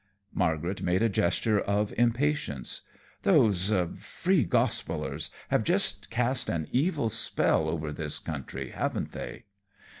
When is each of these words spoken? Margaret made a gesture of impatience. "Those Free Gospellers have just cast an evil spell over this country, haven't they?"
Margaret 0.33 0.81
made 0.81 1.03
a 1.03 1.09
gesture 1.09 1.59
of 1.59 1.93
impatience. 1.95 2.81
"Those 3.21 3.71
Free 3.99 4.43
Gospellers 4.43 5.29
have 5.49 5.63
just 5.63 6.09
cast 6.09 6.49
an 6.49 6.67
evil 6.71 7.09
spell 7.11 7.69
over 7.69 7.91
this 7.91 8.17
country, 8.17 8.71
haven't 8.71 9.11
they?" 9.11 9.43